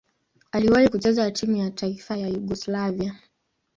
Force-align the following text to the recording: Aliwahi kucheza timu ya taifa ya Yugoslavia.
Aliwahi 0.51 0.89
kucheza 0.89 1.31
timu 1.31 1.55
ya 1.57 1.71
taifa 1.71 2.17
ya 2.17 2.27
Yugoslavia. 2.27 3.15